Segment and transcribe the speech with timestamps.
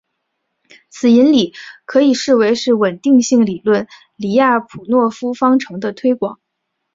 [0.89, 1.53] 此引理
[1.85, 6.39] 可以视为是稳定性理论李亚普诺夫方程的推广。